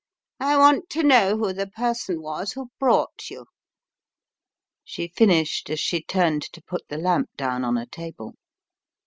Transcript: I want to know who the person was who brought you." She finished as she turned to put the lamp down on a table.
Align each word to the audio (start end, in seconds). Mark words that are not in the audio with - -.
I 0.39 0.57
want 0.57 0.89
to 0.97 1.03
know 1.03 1.37
who 1.37 1.53
the 1.53 1.67
person 1.67 2.23
was 2.23 2.53
who 2.53 2.71
brought 2.79 3.29
you." 3.29 3.45
She 4.83 5.07
finished 5.15 5.69
as 5.69 5.79
she 5.79 6.01
turned 6.01 6.41
to 6.53 6.63
put 6.63 6.87
the 6.89 6.97
lamp 6.97 7.29
down 7.37 7.63
on 7.63 7.77
a 7.77 7.85
table. 7.85 8.33